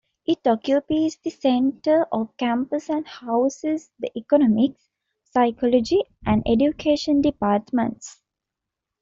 [0.25, 4.89] It occupies the center of campus and houses the economics,
[5.25, 8.19] psychology and education departments.